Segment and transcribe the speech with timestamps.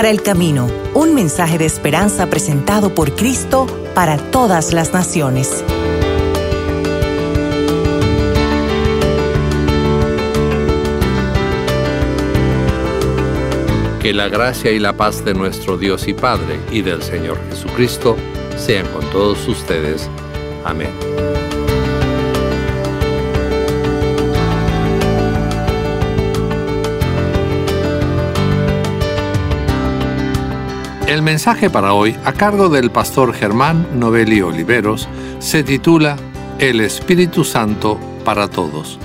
[0.00, 5.62] para el camino, un mensaje de esperanza presentado por Cristo para todas las naciones.
[14.00, 18.16] Que la gracia y la paz de nuestro Dios y Padre y del Señor Jesucristo
[18.56, 20.08] sean con todos ustedes.
[20.64, 20.94] Amén.
[31.10, 35.08] El mensaje para hoy, a cargo del pastor Germán Novelli Oliveros,
[35.40, 36.16] se titula
[36.60, 38.96] El Espíritu Santo para Todos.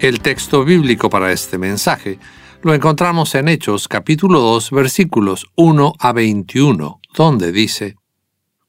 [0.00, 2.18] El texto bíblico para este mensaje
[2.62, 7.96] lo encontramos en Hechos capítulo 2 versículos 1 a 21, donde dice,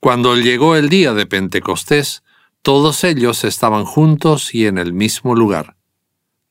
[0.02, 2.23] Cuando llegó el día de Pentecostés,
[2.62, 5.78] todos ellos estaban juntos y en el mismo lugar.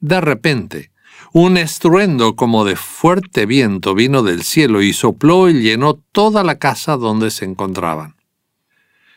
[0.00, 0.90] De repente,
[1.32, 6.58] un estruendo como de fuerte viento vino del cielo y sopló y llenó toda la
[6.58, 8.16] casa donde se encontraban.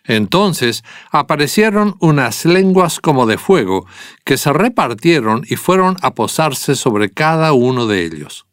[0.06, 3.86] Entonces aparecieron unas lenguas como de fuego,
[4.24, 8.46] que se repartieron y fueron a posarse sobre cada uno de ellos.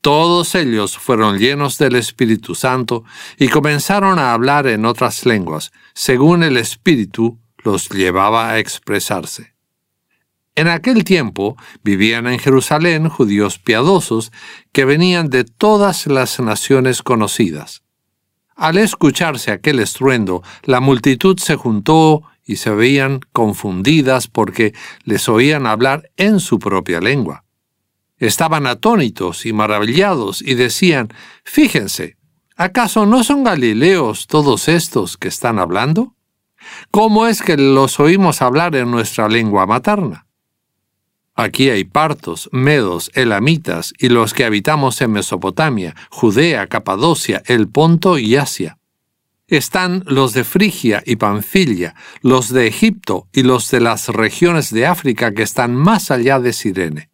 [0.00, 3.04] Todos ellos fueron llenos del Espíritu Santo
[3.38, 9.55] y comenzaron a hablar en otras lenguas, según el Espíritu los llevaba a expresarse.
[10.56, 14.32] En aquel tiempo vivían en Jerusalén judíos piadosos
[14.72, 17.82] que venían de todas las naciones conocidas.
[18.56, 24.72] Al escucharse aquel estruendo, la multitud se juntó y se veían confundidas porque
[25.04, 27.44] les oían hablar en su propia lengua.
[28.16, 31.12] Estaban atónitos y maravillados y decían,
[31.44, 32.16] Fíjense,
[32.56, 36.14] ¿acaso no son galileos todos estos que están hablando?
[36.90, 40.25] ¿Cómo es que los oímos hablar en nuestra lengua materna?
[41.38, 48.16] Aquí hay partos, medos, elamitas y los que habitamos en Mesopotamia, Judea, Capadocia, el Ponto
[48.18, 48.78] y Asia.
[49.46, 54.86] Están los de Frigia y Panfilia, los de Egipto y los de las regiones de
[54.86, 57.10] África que están más allá de Sirene.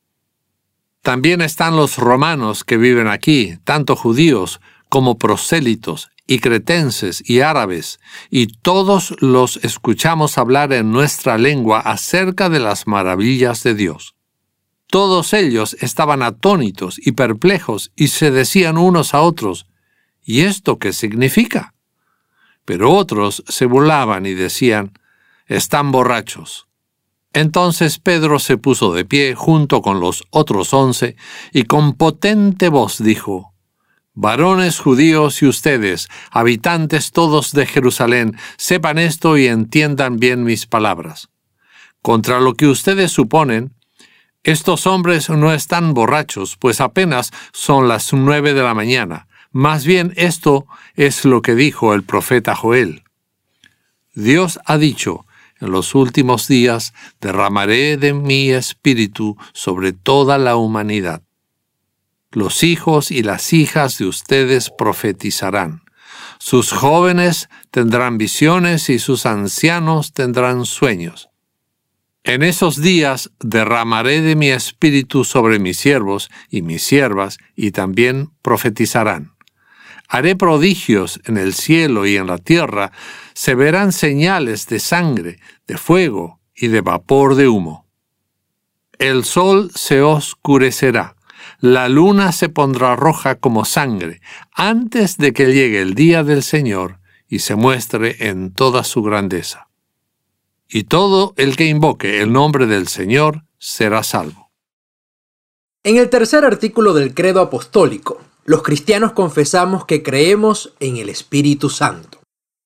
[1.03, 8.01] También están los romanos que viven aquí, tanto judíos como prosélitos, y cretenses y árabes,
[8.31, 14.15] y todos los escuchamos hablar en nuestra lengua acerca de las maravillas de Dios.
[14.87, 19.67] Todos ellos estaban atónitos y perplejos y se decían unos a otros,
[20.23, 21.75] ¿y esto qué significa?
[22.65, 24.93] Pero otros se burlaban y decían,
[25.47, 26.69] están borrachos.
[27.33, 31.17] Entonces Pedro se puso de pie junto con los otros once
[31.53, 33.52] y con potente voz dijo,
[34.15, 41.31] Varones judíos y ustedes, habitantes todos de Jerusalén, sepan esto y entiendan bien mis palabras.
[42.03, 43.75] Contra lo que ustedes suponen,
[44.43, 49.29] estos hombres no están borrachos, pues apenas son las nueve de la mañana.
[49.51, 53.05] Más bien esto es lo que dijo el profeta Joel.
[54.15, 55.25] Dios ha dicho,
[55.61, 61.23] en los últimos días derramaré de mi espíritu sobre toda la humanidad.
[62.33, 65.83] Los hijos y las hijas de ustedes profetizarán.
[66.39, 71.29] Sus jóvenes tendrán visiones y sus ancianos tendrán sueños.
[72.25, 78.31] En esos días derramaré de mi espíritu sobre mis siervos y mis siervas, y también
[78.41, 79.35] profetizarán.
[80.09, 82.93] Haré prodigios en el cielo y en la tierra,
[83.35, 87.87] se verán señales de sangre, de fuego y de vapor de humo.
[88.99, 91.17] El sol se oscurecerá
[91.63, 94.21] la luna se pondrá roja como sangre
[94.53, 99.69] antes de que llegue el día del Señor y se muestre en toda su grandeza.
[100.69, 104.51] Y todo el que invoque el nombre del Señor será salvo.
[105.85, 111.71] En el tercer artículo del credo apostólico, los cristianos confesamos que creemos en el Espíritu
[111.71, 112.19] Santo.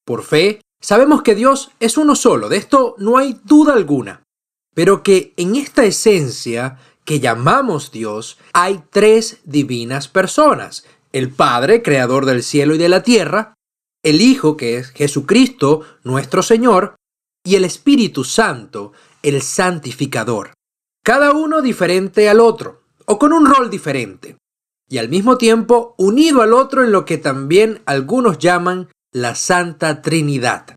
[0.06, 4.22] Por fe, sabemos que Dios es uno solo, de esto no hay duda alguna,
[4.74, 10.84] pero que en esta esencia que llamamos Dios, hay tres divinas personas.
[11.12, 13.54] El Padre, creador del cielo y de la tierra,
[14.02, 16.96] el Hijo, que es Jesucristo, nuestro Señor,
[17.44, 18.92] y el Espíritu Santo,
[19.22, 20.52] el santificador.
[21.02, 24.36] Cada uno diferente al otro, o con un rol diferente,
[24.88, 30.02] y al mismo tiempo unido al otro en lo que también algunos llaman la Santa
[30.02, 30.74] Trinidad.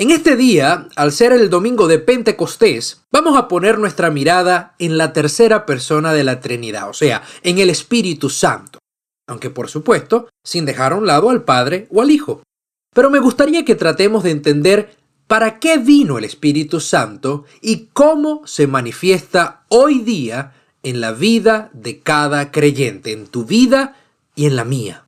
[0.00, 4.96] En este día, al ser el domingo de Pentecostés, vamos a poner nuestra mirada en
[4.96, 8.78] la tercera persona de la Trinidad, o sea, en el Espíritu Santo,
[9.26, 12.44] aunque por supuesto, sin dejar a un lado al Padre o al Hijo.
[12.94, 14.96] Pero me gustaría que tratemos de entender
[15.26, 20.52] para qué vino el Espíritu Santo y cómo se manifiesta hoy día
[20.84, 23.96] en la vida de cada creyente, en tu vida
[24.36, 25.06] y en la mía.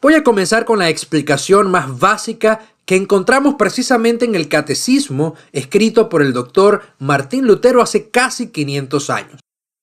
[0.00, 2.60] Voy a comenzar con la explicación más básica
[2.90, 9.10] que encontramos precisamente en el Catecismo escrito por el doctor Martín Lutero hace casi 500
[9.10, 9.40] años.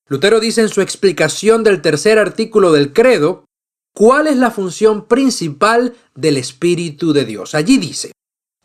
[0.09, 3.45] Lutero dice en su explicación del tercer artículo del credo,
[3.95, 7.55] ¿cuál es la función principal del Espíritu de Dios?
[7.55, 8.11] Allí dice,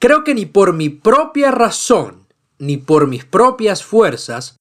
[0.00, 2.26] creo que ni por mi propia razón,
[2.58, 4.56] ni por mis propias fuerzas,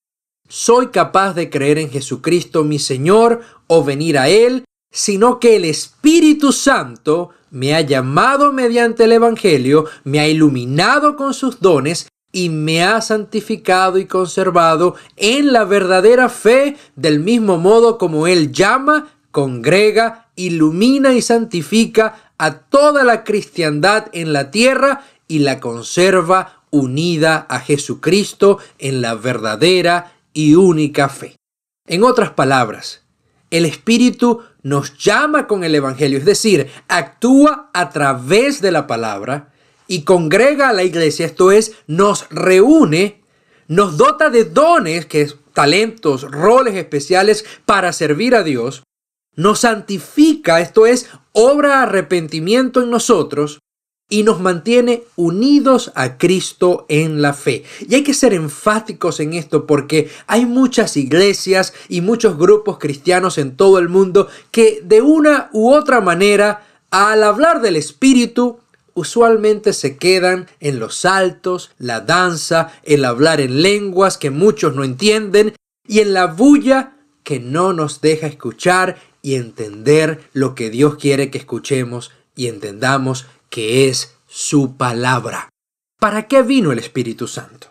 [0.48, 5.66] soy capaz de creer en Jesucristo mi Señor o venir a Él sino que el
[5.66, 12.50] Espíritu Santo me ha llamado mediante el Evangelio, me ha iluminado con sus dones y
[12.50, 19.10] me ha santificado y conservado en la verdadera fe del mismo modo como Él llama,
[19.32, 27.46] congrega, ilumina y santifica a toda la cristiandad en la tierra y la conserva unida
[27.50, 31.36] a Jesucristo en la verdadera y única fe.
[31.88, 33.01] En otras palabras,
[33.52, 39.54] el Espíritu nos llama con el Evangelio, es decir, actúa a través de la palabra
[39.88, 43.22] y congrega a la iglesia, esto es, nos reúne,
[43.68, 48.84] nos dota de dones, que es talentos, roles especiales para servir a Dios,
[49.36, 53.60] nos santifica, esto es, obra arrepentimiento en nosotros,
[54.12, 57.64] y nos mantiene unidos a Cristo en la fe.
[57.88, 63.38] Y hay que ser enfáticos en esto porque hay muchas iglesias y muchos grupos cristianos
[63.38, 68.60] en todo el mundo que de una u otra manera, al hablar del Espíritu,
[68.96, 74.84] usualmente se quedan en los saltos, la danza, el hablar en lenguas que muchos no
[74.84, 75.54] entienden
[75.88, 81.32] y en la bulla que no nos deja escuchar y entender lo que Dios quiere
[81.32, 85.50] que escuchemos y entendamos que es su palabra.
[86.00, 87.68] ¿Para qué vino el Espíritu Santo?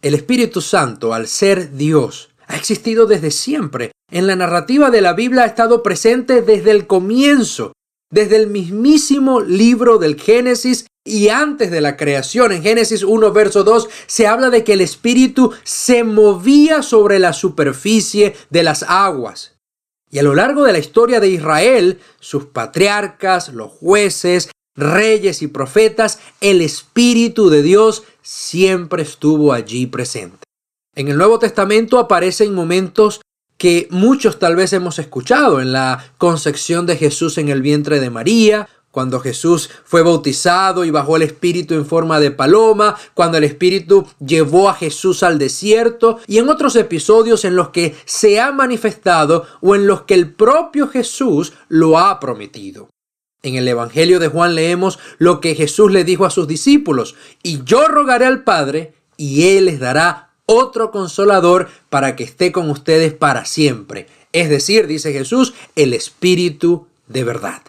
[0.00, 3.90] El Espíritu Santo, al ser Dios, ha existido desde siempre.
[4.10, 7.72] En la narrativa de la Biblia ha estado presente desde el comienzo,
[8.10, 12.52] desde el mismísimo libro del Génesis y antes de la creación.
[12.52, 17.32] En Génesis 1, verso 2, se habla de que el Espíritu se movía sobre la
[17.32, 19.56] superficie de las aguas.
[20.10, 25.48] Y a lo largo de la historia de Israel, sus patriarcas, los jueces, reyes y
[25.48, 30.38] profetas, el Espíritu de Dios siempre estuvo allí presente.
[30.94, 33.20] En el Nuevo Testamento aparecen momentos
[33.56, 38.10] que muchos tal vez hemos escuchado en la concepción de Jesús en el vientre de
[38.10, 43.44] María, cuando Jesús fue bautizado y bajó el Espíritu en forma de paloma, cuando el
[43.44, 48.52] Espíritu llevó a Jesús al desierto y en otros episodios en los que se ha
[48.52, 52.88] manifestado o en los que el propio Jesús lo ha prometido.
[53.44, 57.62] En el Evangelio de Juan leemos lo que Jesús le dijo a sus discípulos, y
[57.64, 63.12] yo rogaré al Padre, y Él les dará otro consolador para que esté con ustedes
[63.12, 64.06] para siempre.
[64.32, 67.62] Es decir, dice Jesús, el Espíritu de verdad.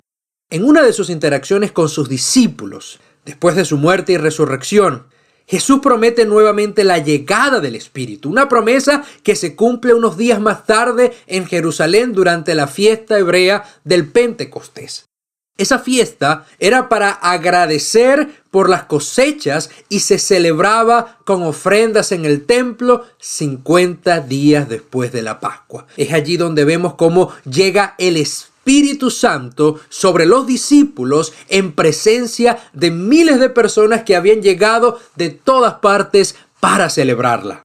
[0.50, 5.08] En una de sus interacciones con sus discípulos, después de su muerte y resurrección,
[5.46, 10.66] Jesús promete nuevamente la llegada del Espíritu, una promesa que se cumple unos días más
[10.66, 15.10] tarde en Jerusalén durante la fiesta hebrea del Pentecostés.
[15.58, 22.46] Esa fiesta era para agradecer por las cosechas y se celebraba con ofrendas en el
[22.46, 25.88] templo 50 días después de la Pascua.
[25.96, 32.92] Es allí donde vemos cómo llega el Espíritu Santo sobre los discípulos en presencia de
[32.92, 37.65] miles de personas que habían llegado de todas partes para celebrarla.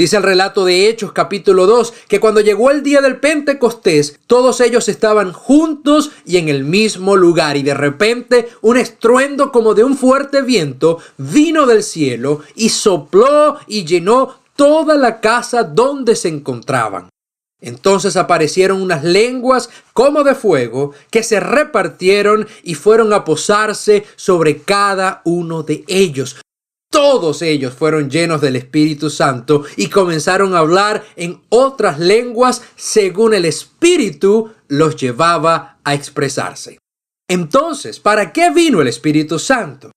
[0.00, 4.62] Dice el relato de Hechos capítulo 2 que cuando llegó el día del Pentecostés, todos
[4.62, 9.84] ellos estaban juntos y en el mismo lugar y de repente un estruendo como de
[9.84, 16.28] un fuerte viento vino del cielo y sopló y llenó toda la casa donde se
[16.28, 17.10] encontraban.
[17.60, 24.62] Entonces aparecieron unas lenguas como de fuego que se repartieron y fueron a posarse sobre
[24.62, 26.36] cada uno de ellos.
[26.90, 33.32] Todos ellos fueron llenos del Espíritu Santo y comenzaron a hablar en otras lenguas según
[33.32, 36.78] el Espíritu los llevaba a expresarse.
[37.28, 39.92] Entonces, ¿para qué vino el Espíritu Santo?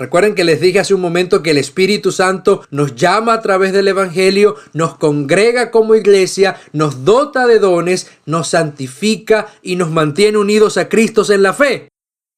[0.00, 3.74] Recuerden que les dije hace un momento que el Espíritu Santo nos llama a través
[3.74, 10.38] del Evangelio, nos congrega como iglesia, nos dota de dones, nos santifica y nos mantiene
[10.38, 11.88] unidos a Cristo en la fe.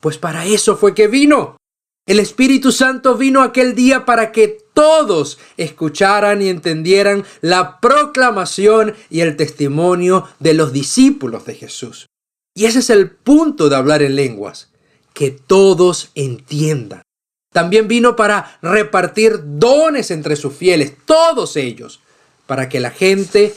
[0.00, 1.59] Pues para eso fue que vino.
[2.06, 9.20] El Espíritu Santo vino aquel día para que todos escucharan y entendieran la proclamación y
[9.20, 12.06] el testimonio de los discípulos de Jesús.
[12.54, 14.72] Y ese es el punto de hablar en lenguas,
[15.14, 17.02] que todos entiendan.
[17.52, 22.00] También vino para repartir dones entre sus fieles, todos ellos,
[22.46, 23.54] para que la gente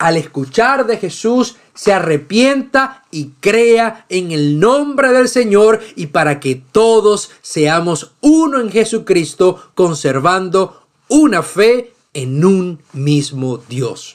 [0.00, 6.40] al escuchar de Jesús, se arrepienta y crea en el nombre del Señor y para
[6.40, 14.14] que todos seamos uno en Jesucristo, conservando una fe en un mismo Dios.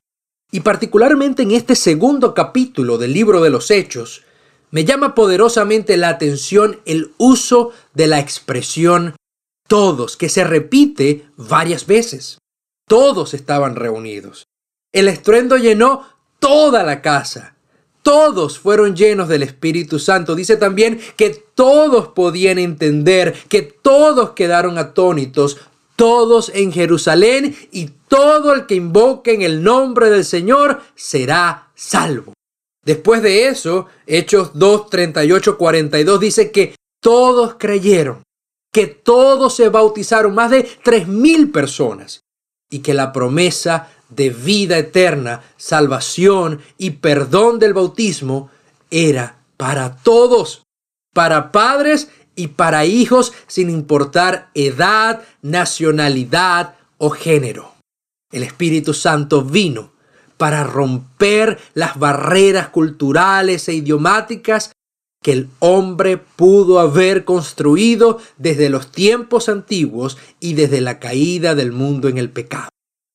[0.51, 4.23] Y particularmente en este segundo capítulo del libro de los Hechos,
[4.71, 9.15] me llama poderosamente la atención el uso de la expresión
[9.67, 12.39] todos, que se repite varias veces.
[12.87, 14.45] Todos estaban reunidos.
[14.95, 16.07] El estruendo llenó
[16.39, 17.57] toda la casa.
[18.01, 20.35] Todos fueron llenos del Espíritu Santo.
[20.35, 25.57] Dice también que todos podían entender, que todos quedaron atónitos,
[25.97, 32.31] todos en Jerusalén y todo el que invoque en el nombre del Señor será salvo.
[32.85, 38.23] Después de eso, Hechos 2, 38, 42 dice que todos creyeron,
[38.71, 42.21] que todos se bautizaron, más de tres mil personas,
[42.69, 48.49] y que la promesa de vida eterna, salvación y perdón del bautismo
[48.91, 50.63] era para todos,
[51.13, 57.73] para padres y para hijos sin importar edad, nacionalidad o género.
[58.31, 59.93] El Espíritu Santo vino
[60.37, 64.71] para romper las barreras culturales e idiomáticas
[65.23, 71.71] que el hombre pudo haber construido desde los tiempos antiguos y desde la caída del
[71.71, 72.69] mundo en el pecado.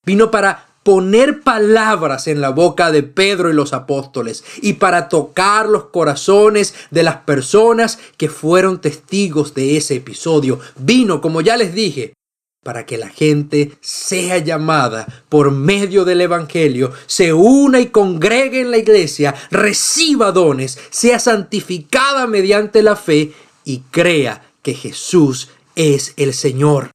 [0.05, 5.69] Vino para poner palabras en la boca de Pedro y los apóstoles y para tocar
[5.69, 10.59] los corazones de las personas que fueron testigos de ese episodio.
[10.77, 12.15] Vino, como ya les dije,
[12.63, 18.71] para que la gente sea llamada por medio del Evangelio, se una y congregue en
[18.71, 23.33] la iglesia, reciba dones, sea santificada mediante la fe
[23.65, 26.91] y crea que Jesús es el Señor.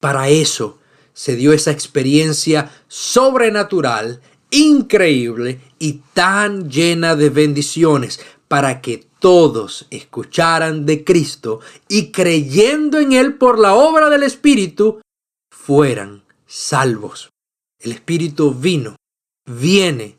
[0.00, 0.79] Para eso
[1.20, 10.86] se dio esa experiencia sobrenatural, increíble y tan llena de bendiciones para que todos escucharan
[10.86, 11.60] de Cristo
[11.90, 15.02] y creyendo en Él por la obra del Espíritu,
[15.52, 17.28] fueran salvos.
[17.78, 18.96] El Espíritu vino,
[19.44, 20.16] viene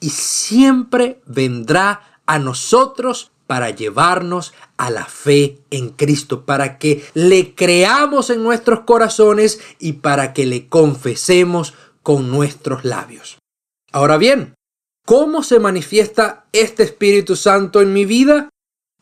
[0.00, 7.54] y siempre vendrá a nosotros para llevarnos a la fe en Cristo, para que le
[7.54, 13.36] creamos en nuestros corazones y para que le confesemos con nuestros labios.
[13.92, 14.54] Ahora bien,
[15.04, 18.48] ¿cómo se manifiesta este Espíritu Santo en mi vida?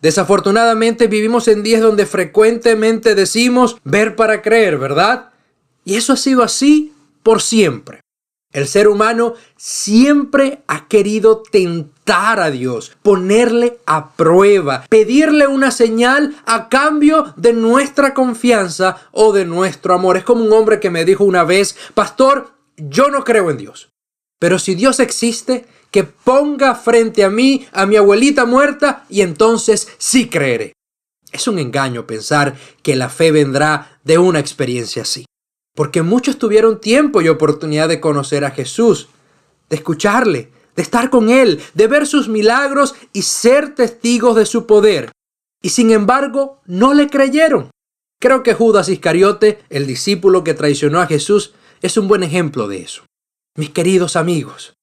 [0.03, 5.31] Desafortunadamente vivimos en días donde frecuentemente decimos ver para creer, ¿verdad?
[5.85, 6.93] Y eso ha sido así
[7.23, 8.01] por siempre.
[8.53, 16.37] El ser humano siempre ha querido tentar a Dios, ponerle a prueba, pedirle una señal
[16.47, 20.17] a cambio de nuestra confianza o de nuestro amor.
[20.17, 23.91] Es como un hombre que me dijo una vez, pastor, yo no creo en Dios,
[24.41, 29.89] pero si Dios existe, que ponga frente a mí a mi abuelita muerta y entonces
[29.99, 30.73] sí creeré.
[31.31, 35.25] Es un engaño pensar que la fe vendrá de una experiencia así
[35.75, 39.09] porque muchos tuvieron tiempo y oportunidad de conocer a Jesús,
[39.69, 44.67] de escucharle, de estar con Él, de ver sus milagros y ser testigos de su
[44.67, 45.13] poder.
[45.63, 47.71] Y sin embargo, no le creyeron.
[48.21, 52.83] Creo que Judas Iscariote, el discípulo que traicionó a Jesús, es un buen ejemplo de
[52.83, 53.05] eso.
[53.57, 54.75] Mis queridos amigos,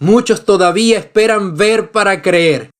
[0.00, 2.70] muchos todavía esperan ver para creer.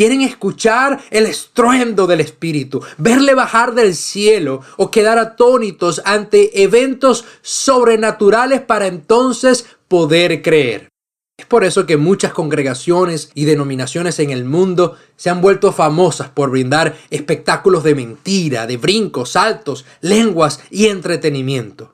[0.00, 7.26] Quieren escuchar el estruendo del Espíritu, verle bajar del cielo o quedar atónitos ante eventos
[7.42, 10.88] sobrenaturales para entonces poder creer.
[11.36, 16.30] Es por eso que muchas congregaciones y denominaciones en el mundo se han vuelto famosas
[16.30, 21.92] por brindar espectáculos de mentira, de brincos, saltos, lenguas y entretenimiento,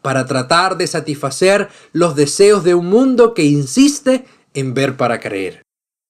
[0.00, 5.60] para tratar de satisfacer los deseos de un mundo que insiste en ver para creer.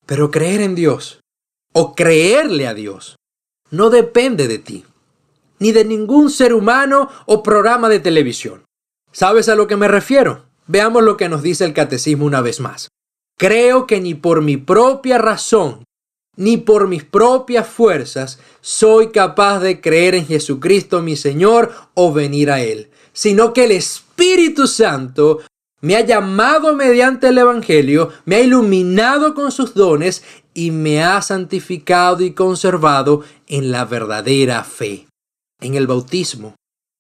[0.07, 1.19] Pero creer en Dios
[1.73, 3.17] o creerle a Dios
[3.71, 4.85] no depende de ti,
[5.59, 8.65] ni de ningún ser humano o programa de televisión.
[9.13, 10.45] ¿Sabes a lo que me refiero?
[10.67, 12.89] Veamos lo que nos dice el catecismo una vez más.
[13.39, 15.85] Creo que ni por mi propia razón,
[16.37, 22.51] ni por mis propias fuerzas soy capaz de creer en Jesucristo mi Señor o venir
[22.51, 25.41] a Él, sino que el Espíritu Santo
[25.81, 30.23] me ha llamado mediante el Evangelio, me ha iluminado con sus dones
[30.55, 35.07] y me ha santificado y conservado en la verdadera fe.
[35.61, 36.55] En el bautismo,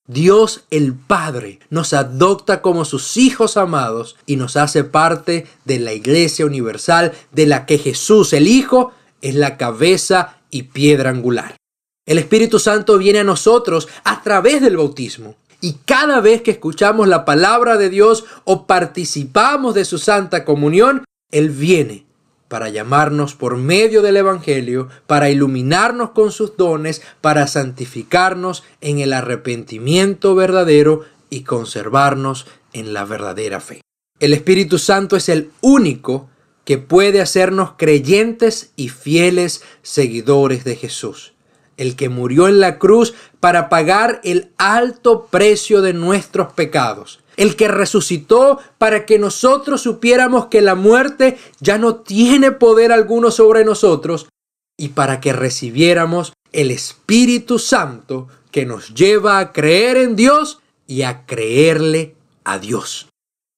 [0.07, 5.93] Dios el Padre nos adopta como sus hijos amados y nos hace parte de la
[5.93, 11.57] Iglesia Universal de la que Jesús el Hijo es la cabeza y piedra angular.
[12.05, 15.37] El Espíritu Santo viene a nosotros a través del bautismo.
[15.61, 21.05] Y cada vez que escuchamos la palabra de Dios o participamos de su santa comunión,
[21.31, 22.05] Él viene
[22.53, 29.15] para llamarnos por medio del Evangelio, para iluminarnos con sus dones, para santificarnos en el
[29.15, 33.81] arrepentimiento verdadero y conservarnos en la verdadera fe.
[34.21, 36.29] El Espíritu Santo es el único
[36.67, 41.33] que puede hacernos creyentes y fieles seguidores de Jesús,
[41.79, 47.57] el que murió en la cruz para pagar el alto precio de nuestros pecados, el
[47.57, 53.65] que resucitó para que nosotros supiéramos que la muerte ya no tiene poder alguno sobre
[53.65, 54.29] nosotros
[54.77, 61.03] y para que recibiéramos el Espíritu Santo que nos lleva a creer en Dios y
[61.03, 63.09] a creerle a Dios.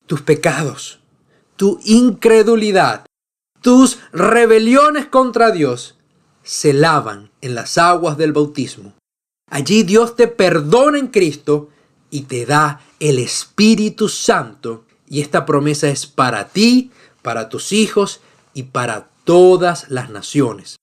[0.07, 1.01] Tus pecados,
[1.57, 3.05] tu incredulidad,
[3.61, 5.97] tus rebeliones contra Dios
[6.43, 8.95] se lavan en las aguas del bautismo.
[9.51, 11.71] Allí Dios te perdona en Cristo
[12.15, 14.85] y te da el Espíritu Santo.
[15.09, 16.93] Y esta promesa es para ti,
[17.23, 18.21] para tus hijos
[18.55, 20.77] y para todas las naciones.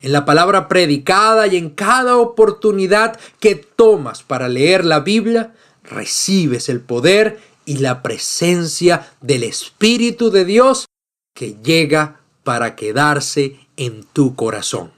[0.00, 6.70] En la palabra predicada y en cada oportunidad que tomas para leer la Biblia, recibes
[6.70, 10.86] el poder y la presencia del Espíritu de Dios
[11.34, 14.94] que llega para quedarse en tu corazón.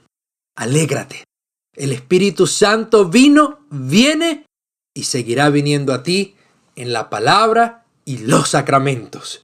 [0.55, 1.25] Alégrate.
[1.75, 4.45] El Espíritu Santo vino, viene
[4.93, 6.35] y seguirá viniendo a ti
[6.75, 9.43] en la palabra y los sacramentos.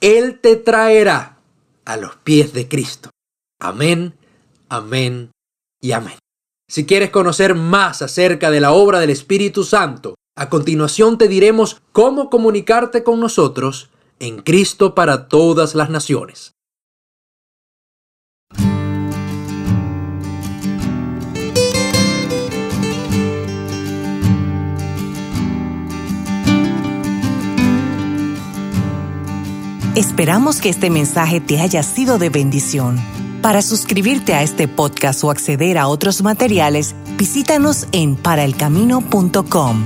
[0.00, 1.38] Él te traerá
[1.84, 3.10] a los pies de Cristo.
[3.60, 4.14] Amén,
[4.68, 5.30] amén
[5.80, 6.18] y amén.
[6.70, 11.80] Si quieres conocer más acerca de la obra del Espíritu Santo, a continuación te diremos
[11.92, 13.90] cómo comunicarte con nosotros
[14.20, 16.52] en Cristo para todas las naciones.
[29.98, 33.00] Esperamos que este mensaje te haya sido de bendición.
[33.42, 39.82] Para suscribirte a este podcast o acceder a otros materiales, visítanos en paraelcamino.com.